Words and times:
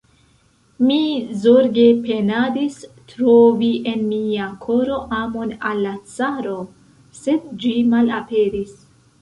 Mi 0.85 0.95
zorge 1.41 1.83
penadis 2.07 2.79
trovi 3.11 3.69
en 3.93 4.01
mia 4.15 4.49
koro 4.65 4.97
amon 5.21 5.55
al 5.73 5.85
la 5.89 5.95
caro, 6.17 6.59
sed 7.23 7.49
ĝi 7.63 7.77
malaperis! 7.95 8.77